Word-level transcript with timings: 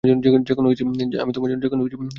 আমি 0.03 1.31
তোমার 1.31 1.49
জন্য 1.51 1.61
যে 1.63 1.69
কোনও 1.69 1.83
কিছু 1.83 1.93
করতে 1.93 1.99
পারি! 1.99 2.09